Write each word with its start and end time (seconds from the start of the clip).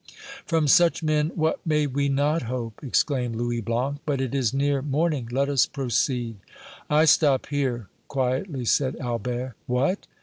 "From 0.47 0.67
such 0.67 1.03
men 1.03 1.29
what 1.35 1.63
may 1.63 1.85
we 1.85 2.09
not 2.09 2.41
hope!" 2.49 2.79
exclaimed 2.81 3.35
Louis 3.35 3.61
Blanc. 3.61 3.99
"But 4.03 4.19
it 4.19 4.33
is 4.33 4.51
near 4.51 4.81
morning; 4.81 5.27
let 5.31 5.47
us 5.47 5.67
proceed." 5.67 6.37
"I 6.89 7.05
stop 7.05 7.45
here," 7.45 7.87
quietly 8.07 8.65
said 8.65 8.95
Albert. 8.95 9.53
"What! 9.67 10.07